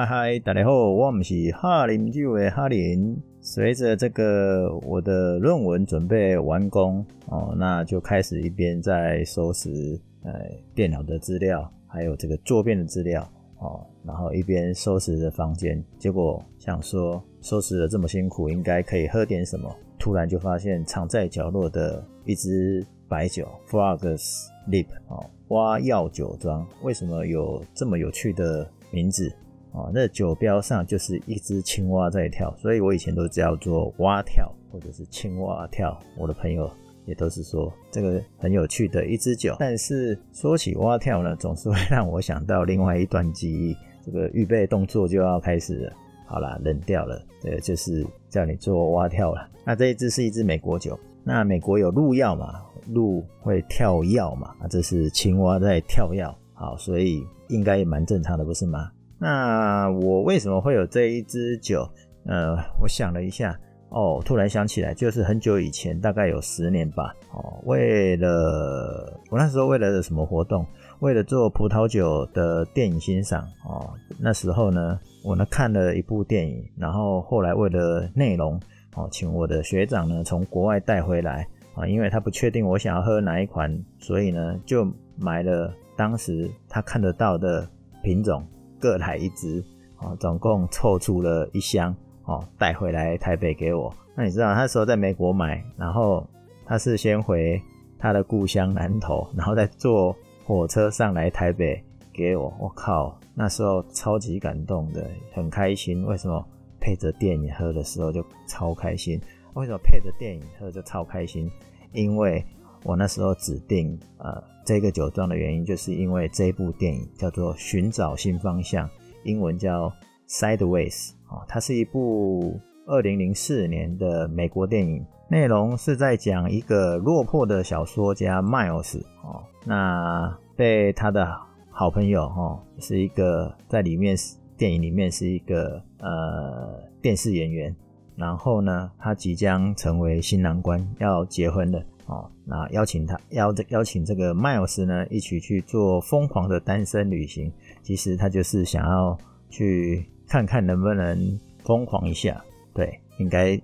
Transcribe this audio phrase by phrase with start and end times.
[0.00, 3.14] 嗨嗨，大家好，我们是哈林就的哈林。
[3.42, 10.32] 随着这个我的论文准备完工哦，那就开始一边在收拾呃
[10.74, 15.84] 电脑的资料，还有这个桌边的资料哦，然后一边收拾着房间。
[15.98, 19.70] 结果想说收拾的这么辛苦，应该可以喝点什么。
[19.98, 26.66] 突然就发现藏在角落的一支白酒，Frog's Leap 哦，蛙药酒庄。
[26.84, 29.30] 为什么有这么有趣的名字？
[29.72, 35.98] 哦，那酒标上就是一只青蛙在跳，所以我以前都叫做蛙跳或者是青蛙跳。
[36.16, 36.70] 我的朋友
[37.04, 39.56] 也都是说这个很有趣的一支酒。
[39.58, 43.76] 但是说起蛙跳呢，总是会让我想到另外一段记忆。
[44.02, 45.92] 这个预备动作就要开始了，
[46.26, 49.46] 好啦，冷掉了，对就是叫你做蛙跳了。
[49.62, 58.90] 那这一支是一支美国酒，那美国有鹿药嘛，鹿会跳药嘛，啊，这是青蛙在跳药，好，所以应该也蛮正常的，不是吗？
[59.20, 61.86] 那我为什么会有这一支酒？
[62.24, 63.58] 呃，我想了一下，
[63.90, 67.14] 哦，突然想起来，就是很久以前，大概有十年吧。
[67.32, 70.66] 哦，为了我那时候为了什么活动？
[71.00, 73.42] 为了做葡萄酒的电影欣赏。
[73.66, 78.58] 哦，那时候呢，我呢看了一部电影，然后后来为了内容，
[78.96, 87.68] 哦，请我的学长呢从国外带回来啊，因为他不确定我想要喝哪一款，所以呢就买了当时他看得到的
[88.02, 88.42] 品种。
[88.80, 89.62] 各来一支，
[89.98, 93.94] 哦，总共凑出了一箱，哦，带回来台北给我。
[94.16, 96.26] 那你知道，他那时候在美国买，然后
[96.64, 97.60] 他是先回
[97.98, 101.80] 他的故乡南投， 然后再坐火车上来台北
[102.12, 102.52] 给我。
[102.58, 106.04] 我靠，那时候超级感动的，很开心。
[106.06, 106.44] 为什么
[106.80, 109.20] 配着电影喝的时候就超开心？
[109.54, 111.50] 为什么配着电影喝就超开心？
[111.92, 112.44] 因为
[112.84, 118.88] 我那时候指定呃这个酒庄的原因，就是因为这部电影叫做《寻找新方向》，
[119.24, 119.92] 英文叫
[120.28, 131.28] Sideways 哦，它是一部二零零四年的美国电影，内容是在讲一个落魄的小说家 Miles 哦，那被他的
[131.70, 134.16] 好朋友哦，是一个在里面
[134.56, 137.74] 电影里面是一个呃电视演员，
[138.16, 141.82] 然后呢，他即将成为新郎官，要结婚了。
[142.10, 147.52] 哦，那邀请他邀这邀请这个 Miles 呢，一起去做疯狂的单身旅行。
[147.84, 149.16] 其实他就是想要
[149.48, 152.42] 去看看能不能疯狂一下。
[152.74, 153.56] 对，应该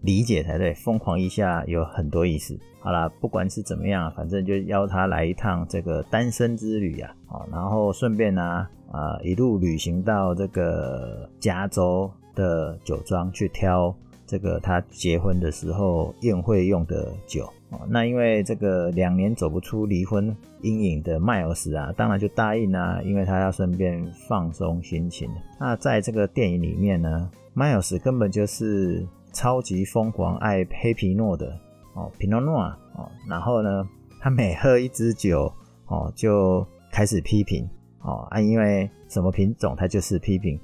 [0.00, 0.72] 理解才对。
[0.72, 2.58] 疯狂一下有很多意思。
[2.80, 7.14] 好啦，不管是怎么样，反正就邀他来一趟这个单身之旅啊。
[7.28, 13.94] 哦，然后顺便呢，啊、呃，一路旅行到这个加州的酒庄去挑
[14.26, 17.48] 这个他结婚的时候宴会用的酒。
[17.88, 25.28] 那因为这个两年走不出离婚阴影的迈尔斯啊，当然就答应啊，因为他要顺便放松心情。
[25.58, 31.52] 那在这个电影里面呢，迈尔斯根本就是超级疯狂爱黑皮诺的
[31.94, 33.88] 哦，皮诺诺啊哦，然后呢，
[34.20, 35.52] 他每喝一支酒
[35.86, 37.68] 哦，就开始批评
[38.02, 40.56] 哦啊，因为什么品种他就是批评，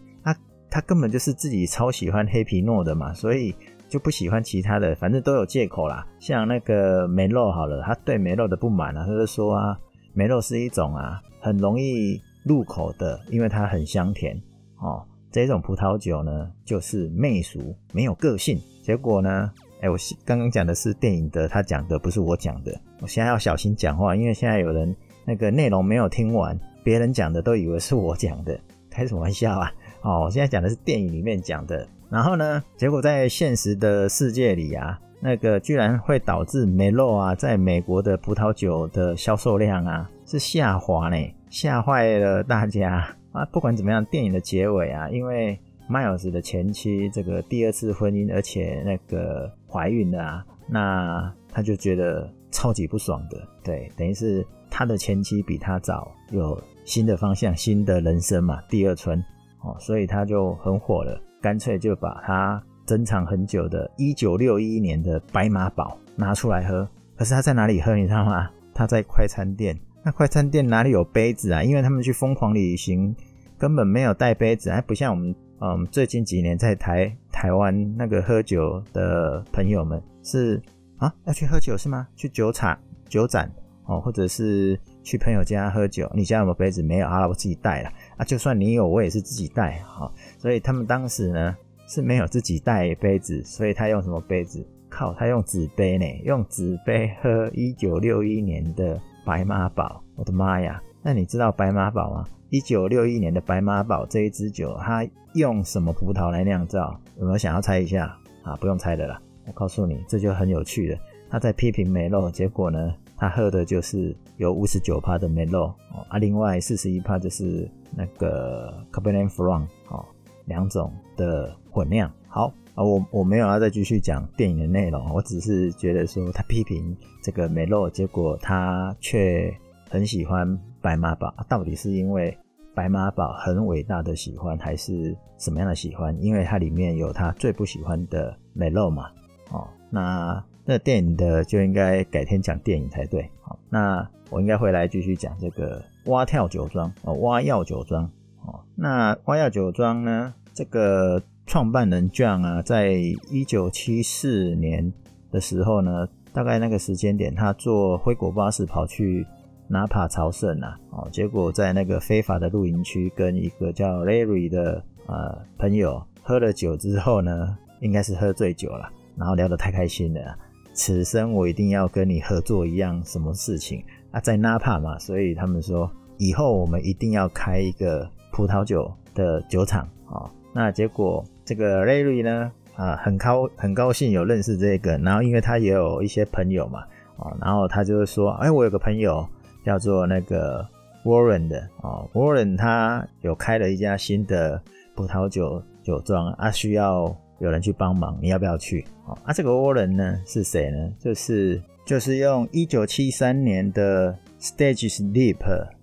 [0.70, 3.54] 他根本就是自己超喜欢黑皮诺的嘛，所以。
[3.91, 6.06] 就不喜欢其他的，反正都有借口啦。
[6.20, 9.76] 像那个梅洛好了，他对梅洛的不满啊，他就说啊，
[10.12, 14.41] 梅洛是一种啊很容易入口的，因为它很香甜
[14.78, 15.04] 哦。
[15.32, 18.56] 这种葡萄酒呢，就是媚俗，没有个性。
[18.80, 22.72] 结果呢，哎、我刚刚讲的是电影的，他讲的不是我讲的。
[23.00, 24.94] 我现在要小心讲话，因为现在有人
[25.25, 28.56] 那个内容没有听完，别人讲的都以为是我讲的，
[28.88, 29.72] 开什么玩笑啊？
[30.02, 31.86] 哦，我现在讲的是电影里面讲的。
[32.08, 41.16] 然后呢，结果在现实的世界里啊，那个居然会导致梅洛啊，在美国的葡萄酒的销售量啊是下滑呢，
[41.48, 43.44] 吓坏了大家啊！
[43.46, 59.22] 不管怎么样，电影的结尾啊，因为迈尔斯的前妻这个第二次婚姻，而且那个怀孕了啊，那他就觉得超级不爽的，对，等于是他的前妻比他早有新的方向、新的人生嘛，第二春
[59.62, 61.21] 哦，所以他就很火了。
[61.41, 66.86] 干脆就把他珍藏很久的1961年的白马宝拿出来喝。
[67.16, 67.95] 可是他在哪里喝？
[67.97, 68.51] 你知道吗？
[68.74, 69.78] 他在快餐店。
[70.03, 71.62] 那快餐店哪里有杯子啊？
[71.62, 73.15] 因为他们去疯狂旅行，
[73.59, 80.59] 根本没有带杯子，还不像我们，嗯，最近几年在台台湾那个喝酒的朋友们是
[80.97, 82.09] 啊，要去喝酒是吗？
[82.16, 82.78] 去酒厂、
[83.09, 83.51] 酒展
[83.84, 86.10] 哦，或者是去朋友家喝酒。
[86.14, 86.82] 你家有没有杯子？
[86.82, 88.24] 没有啊，我自己带了啊。
[88.24, 90.10] 就算你有，我也是自己带哈。
[90.38, 91.56] 所以他们当时呢
[91.86, 94.66] 是没有自己带杯子，所以他用什么杯子？
[94.88, 100.02] 靠，他用纸杯呢，用纸杯喝一九六一年的白马宝。
[100.16, 102.26] 我的妈呀，那你知道白马宝吗？
[102.48, 106.98] 一九六一年的白马宝这一支酒，它用什么葡萄来酿造？
[107.18, 108.16] 有没有想要猜一下？
[108.42, 110.98] 啊，不用猜的啦，我告诉你，这就很有趣了。
[111.30, 120.02] 他在批评梅洛，结果呢，他喝的就是有五十九趴的梅洛哦，啊，另外四十一趴就是那个 Cabernet Franc 哦，
[120.46, 122.10] 两种的混酿。
[122.26, 129.54] 好啊，我我没有要再继续讲电影的内容，我只是觉得说他批评这个梅洛，结果他却
[129.90, 132.34] 很喜欢白马宝，到底是因为
[132.74, 136.16] 白马宝很伟大的喜欢，还是什么样的喜欢？
[136.22, 139.10] 因为它里面有他最不喜欢的梅洛嘛，
[139.52, 140.42] 哦，那。
[140.70, 143.28] 那电影的就应该改天讲电影才对。
[143.42, 148.04] 好，那我应该会来继续讲这个蛙跳酒庄哦，蛙跃酒庄
[148.44, 148.60] 哦。
[148.76, 154.92] 那蛙跃酒庄呢，这个创办人 John 啊，在一九七四年
[155.32, 159.26] 的时候呢，大概那个时间点，他坐灰狗巴士跑去
[159.66, 170.38] 纳帕朝圣啊，哦，结果在那个非法的露营区跟一个叫 Larry 的呃朋友喝了酒之后呢，应该是喝醉酒了，然后聊得太开心了。
[170.72, 173.82] 此生我一定要跟你合作一样什么事情
[174.12, 180.30] 啊，在纳帕嘛，所以他们说以后我们一定要开一个葡萄酒的酒厂啊。
[180.54, 186.80] 那结果这个 Larry 呢啊，很高很高兴有认识这个，然后因为他也有一些朋友嘛
[187.18, 189.26] 啊，然后他就是说，哎，我有个朋友
[189.64, 190.66] 叫做那个
[191.04, 194.62] Warren 的啊，Warren 他有开了一家新的
[194.94, 197.14] 葡萄酒酒庄啊，需要。
[197.41, 198.84] 有人去帮忙，你要不要去？
[199.25, 200.92] 啊，这个 Warren 呢是谁呢？
[200.98, 205.39] 就是就是用一九七三年的 Stages Leap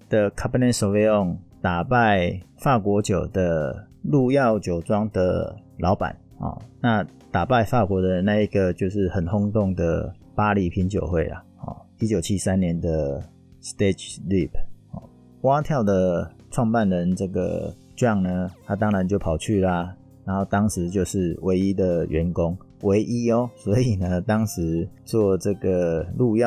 [0.07, 6.55] 的 Cabernet Sauvignon 打败法国酒的路耀酒庄的老板啊。
[6.79, 11.43] 那打败法国的那一个就是很轰动的巴黎品酒会啊。
[11.57, 13.19] 啊，一九七三年的
[13.63, 14.51] Stag's Leap
[14.91, 15.01] 啊，
[15.41, 19.96] 蛙跳的创办人这个 John 呢，他当然就跑去啦。
[20.27, 26.45] 然后当时就是唯一的员工，唯一哦， 所以呢，当时做这个鹿跃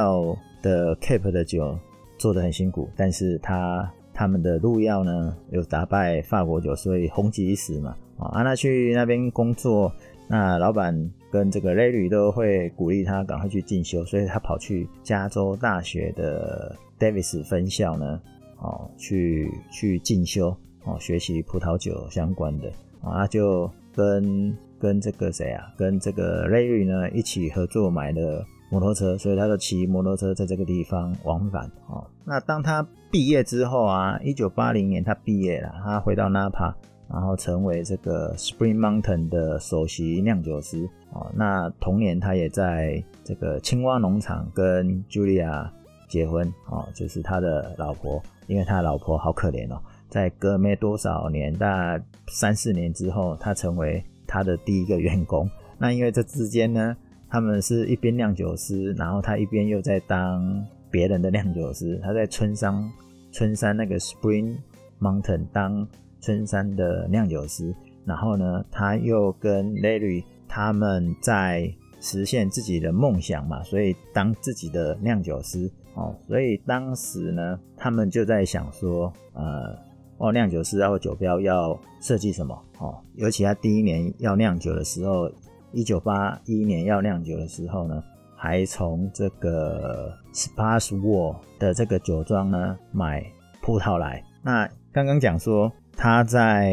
[0.61, 1.75] 的 Cap 的酒
[2.19, 7.97] 做得很辛苦，但是他他们的鹿跃呢有打败法国酒，所以红极一时嘛。
[8.19, 9.91] 啊，安娜去那边工作，
[10.29, 10.95] 那老板
[11.33, 18.21] 跟这个 Larry 都会鼓励他赶快去进修，所以他跑去加州大学的 Davis 分校呢，
[18.59, 20.55] 哦，去去进修
[20.85, 22.71] 哦，学习葡萄酒相关的。
[23.03, 31.71] 啊，就跟跟这个谁啊，跟这个 Larry 呢一起合作买了摩托车，所以他就骑摩托车在这个地方往返。
[31.89, 36.73] 哦，那当他毕业之后啊，一九八零年他毕业了，他回到 Napa，
[37.09, 40.89] 然后成为这个 Spring Mountain 的首席酿酒师。
[41.13, 45.69] 哦，那同年他也在这个青蛙农场跟 Julia
[46.09, 46.47] 结婚。
[46.69, 49.83] 哦，就是他的老婆，因为他老婆好可怜哦。
[50.11, 55.49] 在隔没多少年，大概三四年之后，他成为他的第一个员工。
[55.79, 56.97] 那因为这之间呢，
[57.29, 61.99] 他们是一边酿酒师，然后他一边又在当别人的酿酒师。
[62.03, 62.93] 他在春山
[63.31, 64.57] 春山那个 Spring
[65.01, 65.87] Mountain 当
[66.21, 67.73] 春山的酿酒师，
[68.05, 76.15] 然后呢，他又跟 Larry 他们在实现自己的梦想嘛，所以当自己的酿酒师哦。
[76.27, 79.89] 所以当时呢，他们就在想说，呃。
[80.21, 82.55] 哦，酿酒师然后酒标要设计什么？
[82.79, 85.31] 哦，尤其他第一年要酿酒的时候，
[85.73, 88.05] 一九八一年要酿酒的时候呢，
[88.37, 93.25] 还从这个 Spaswords 的这个酒庄呢买
[93.63, 94.23] 葡萄来。
[94.43, 96.71] 那刚刚讲说他在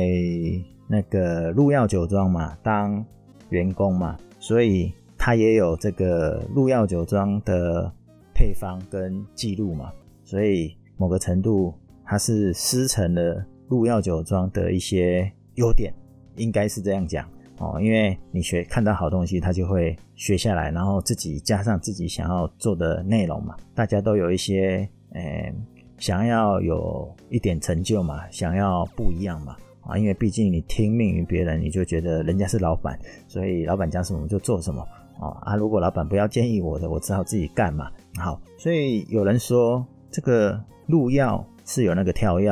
[0.85, 3.01] 那个鹿跃酒庄嘛当
[3.47, 7.89] 员工嘛，所以他也有这个鹿跃酒庄的
[8.33, 9.89] 配方跟记录嘛，
[10.25, 11.73] 所以某个程度。
[12.09, 15.93] 它是师承了鹿跃酒庄的一些优点，
[16.37, 17.77] 应该是这样讲哦。
[17.81, 23.57] 因为你学看到好东西，他就会学下来，然后自己加上自己想要做的内容嘛。
[23.75, 25.55] 大家都有一些诶、欸，
[25.97, 29.97] 想要有一点成就嘛，想要不一样嘛啊。
[29.97, 32.97] 因为毕竟你听命于别人，你就觉得人家是老板，
[33.27, 34.81] 所以老板讲什么就做什么
[35.19, 35.35] 啊。
[35.41, 37.91] 啊，如果老板不要建议我的，我只好自己干嘛。
[38.15, 41.21] 好，所以有人说这个鹿跃。
[41.67, 42.49] 是有那个跳跃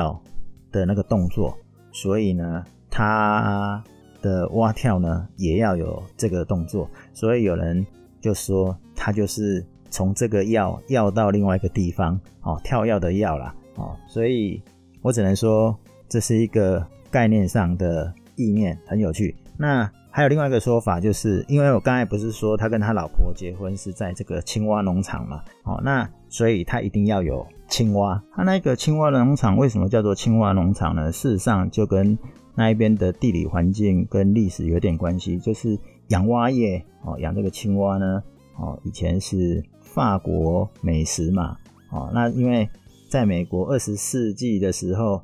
[0.71, 1.57] 的那个动作，
[1.91, 3.81] 所以呢，他
[4.21, 7.83] 的蛙跳呢也要有这个动作，所以有人
[8.19, 14.61] 就说他就是从这个药药到另外一个地方哦，跳跃的药啦哦，所以
[15.01, 15.73] 我只能说
[16.09, 19.33] 这是一个概念上的意念，很有趣。
[19.57, 28.21] 那还有另外一个说法，就是因为我刚才不是说他跟他老婆结婚是在这个青蛙农场嘛，哦，那所以他一定要有青蛙。
[28.33, 31.11] 它那个青蛙农场为什么叫做青蛙农场呢？
[31.11, 32.17] 事实上就跟
[32.55, 38.23] 那一边的地理环境跟历史有点关系，就是养蛙业哦，养这个青蛙呢，
[38.57, 41.57] 哦，以前是法国美食嘛，
[41.91, 42.69] 哦，那因为
[43.09, 45.21] 在美国二十世纪的时候，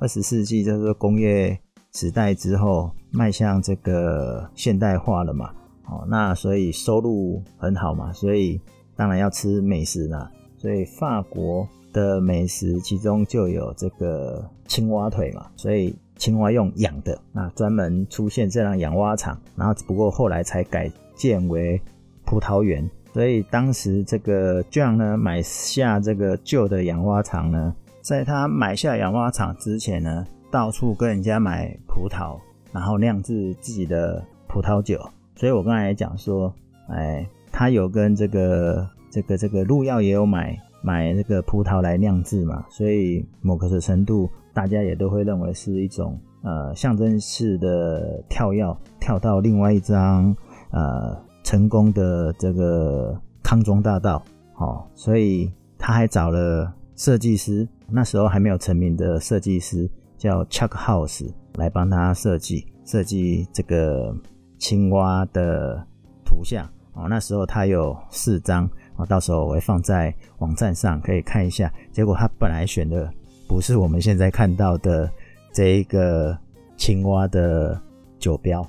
[0.00, 1.58] 二十世纪就是工业
[1.92, 5.50] 时代之后，迈向这个现代化了嘛，
[5.86, 8.60] 哦，那所以收入很好嘛，所以
[8.96, 15.94] 当然要吃美食啦，所以法国的美食其中就有这个青蛙腿嘛，所以。
[16.18, 21.80] 青蛙用养的，那专门出现这样养蛙场，然后只不过后来才改建为
[22.24, 22.88] 葡萄园。
[23.12, 32.38] 所以当时这个 John 呢买下这个旧的养蛙场呢，在他买下养蛙场之前呢，到处跟人家买葡萄，
[32.70, 35.00] 然后酿制自己的葡萄酒。
[35.34, 36.54] 所以我刚才讲说，
[36.88, 44.28] 哎，他有跟这个这个这个鹿药也有买买那个葡萄来酿制嘛，所以某个程度。
[44.54, 50.36] 大家也都会认为是一种呃象征式的跳跃，跳到另外一张
[50.72, 54.22] 呃成功的这个康庄大道。
[54.56, 64.14] 哦，所以他还找了设计师，那时候还没有成名的设计师叫 Chuck House 来帮他设计设计这个
[64.58, 65.82] 青蛙的
[66.26, 66.68] 图像。
[66.92, 71.72] 哦，那时候他有四张，啊，到时候我会放在网站上可以看一下。
[71.90, 73.12] 结果他本来选的。
[73.48, 75.10] 不是我们现在看到的
[75.52, 76.34] 这一个
[76.78, 77.78] 青蛙的
[78.18, 78.66] 酒标。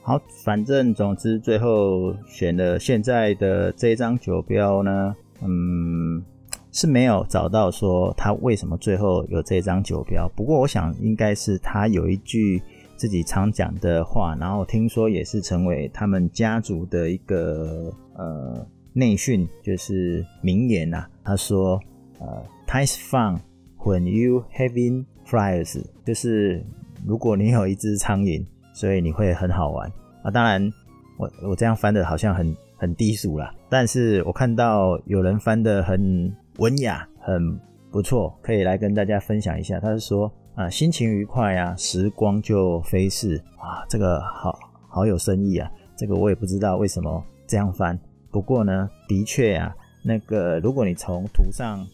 [0.00, 6.24] 好，反正总之最后选了现在的这张酒标呢，嗯，
[6.72, 10.26] 是没有找到说他为什么最后有这张酒标。
[10.34, 12.62] 不过我想应该是他有一句
[12.96, 21.10] 自己常讲的话，然后听说也是成为他们家族的一个呃内训，就是名言呐、啊。
[21.22, 21.78] 他说
[22.18, 23.38] ：“呃，Time's fun。”
[23.84, 26.64] When you having flies，就是
[27.06, 30.30] 如果你有一只苍蝇，所以你会很好玩啊。
[30.30, 30.72] 当然，
[31.18, 37.60] 我我这样翻的好像很很低俗啦，但是我看到有人翻的很文雅，很
[37.90, 39.78] 不错，可以来跟大家分享一下。
[39.78, 44.58] 他是说啊，心情愉快啊，时光就飞逝啊，这个好
[44.88, 45.70] 好有深意啊。
[45.94, 48.00] 这个我也不知道为什么这样翻，
[48.34, 49.72] 不过呢，的确啊，
[50.02, 51.86] 那个如果你从图上。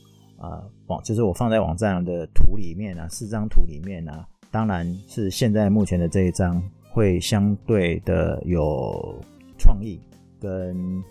[0.42, 9.22] 啊，网就是我放在网站的图里面啊，四张图里面啊，当然是现在目前的这一张会相对的有
[9.58, 10.00] 创意
[10.40, 11.04] 跟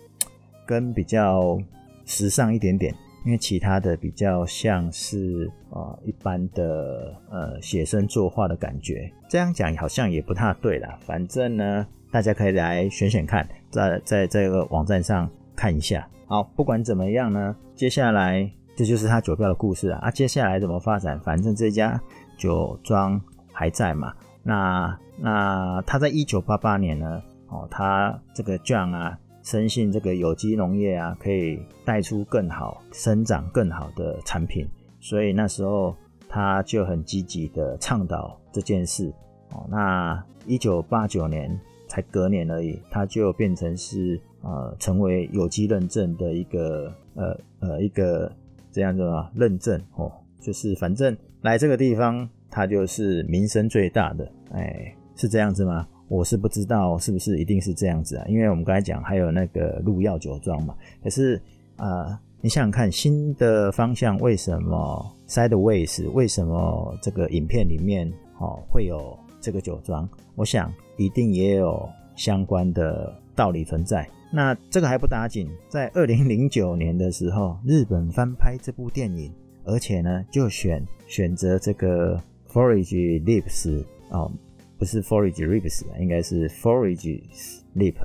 [0.66, 1.60] 跟比较
[2.08, 2.92] 时尚一点点，
[3.26, 10.98] 因为其他的比较像是啊一般的呃写生作画的感觉，这样讲好像也不太对啦。
[11.02, 16.08] 反正呢，大家可以来选选看，在在这个网站上看一下。
[16.28, 18.52] 好，不管怎么样呢，接下来。
[18.76, 20.00] 这就是他酒标的故事啊！
[20.04, 21.20] 啊，接下来怎么发展？
[21.20, 22.02] 反正这家
[22.38, 23.22] 酒庄
[23.52, 24.14] 还在嘛。
[24.42, 34.68] 那那他在一九八八年呢，哦，他这个 John 啊，深信这个有机农业啊，可以带出更好、生长更好的产品，
[35.00, 35.96] 所以那时候
[36.28, 39.14] 他就很积极的倡导这件事。
[39.52, 48.32] 哦，那一九八九年才隔年而已，他就变成是呃，成为有机认证的一个呃呃一个。
[48.72, 55.88] 这样子啊，认证哦，就是反正来这个地方，它就是名声最大的，哎，是这样子吗？
[56.10, 60.76] 我是不知道是不是一定是这样子啊，因为我们刚才讲还有那个鹿药酒庄嘛。
[61.02, 61.42] 可是
[61.78, 70.10] 啊、你想想看，新的方向为什么 Sideways 为什么这个影片里面哦会有这个酒庄？
[70.36, 74.06] 我想一定也有相关的道理存在。
[74.32, 84.32] 那这个还不打紧，在二零零九年的时候，日本翻拍这部电影，而且呢，就选选择这个 Forage Lips 哦，
[84.80, 87.96] 不是 Forage Rips，应该是 Forages Lip，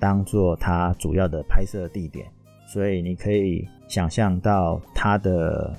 [0.00, 2.26] 当做它主要的拍摄地点，
[2.66, 5.72] 所以你可以想象到它的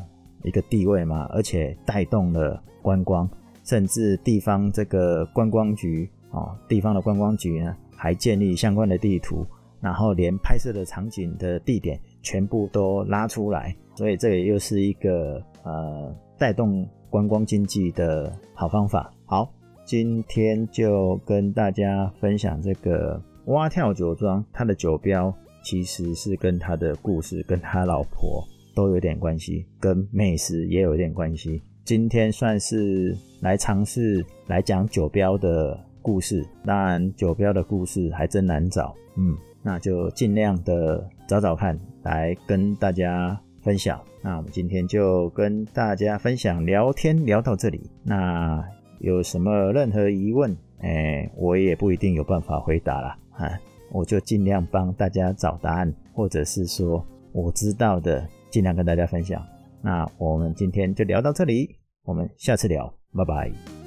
[0.43, 3.29] 一个地位嘛，而且带动了观光，
[3.65, 9.45] 甚至地方这个观光局哦，地方的观光局呢，还建立相关的地图。
[9.81, 19.13] 然后连拍摄的场景的地点全部都拉出来，所以这也又是一个呃带动观光经济的好方法。
[19.25, 19.53] 好，
[19.85, 25.31] 今天就跟大家分享这个蛙跳酒庄，它的酒标
[25.63, 31.61] 其实是跟他的故事、跟他老婆都有点关系，跟美食也有点关系。
[31.83, 44.01] 今天算是来尝试来讲酒标的故事，当然酒标的故事还真难找，嗯，那就尽量的找找看，来跟大家分享。
[44.23, 48.65] 那我们今天就跟大家分享聊天聊到这里，那
[48.99, 53.59] 有什么任何疑问，哎，我也不一定有办法回答了，啊，
[53.91, 59.45] 我就尽量帮大家找答案，或者是说我知道的，尽量跟大家分享。
[59.81, 63.84] 那我们今天就聊到这里，我们下次聊，拜拜。